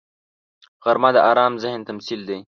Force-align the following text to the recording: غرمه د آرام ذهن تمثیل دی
غرمه 0.83 1.09
د 1.15 1.17
آرام 1.31 1.53
ذهن 1.63 1.79
تمثیل 1.89 2.21
دی 2.29 2.37